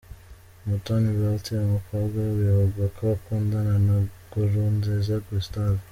Umutoni 0.63 1.09
Bertile 1.17 1.61
umukobwa 1.67 2.17
bivugwa 2.39 2.85
ko 2.97 3.03
akundana 3.15 3.75
na 3.85 3.95
Nkurunziza 4.25 5.15
Gustave. 5.27 5.81